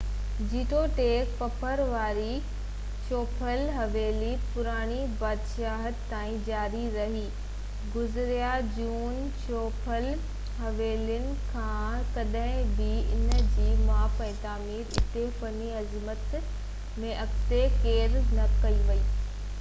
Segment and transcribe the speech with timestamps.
[0.51, 2.29] جيتوڻيڪ پٿر واري
[3.09, 7.21] چوپهل-حويلي پراڻي بادشاهت تائين جاري رهي
[7.97, 8.47] گزا
[8.79, 10.07] جون چوپهل
[10.63, 16.33] حويلين کان ڪڏهن به انهن جي ماپ ۽ تعميراتي فني عظمت
[17.05, 18.27] ۾ اڳتي ڪير نه
[18.63, 19.05] وڌي سگهيو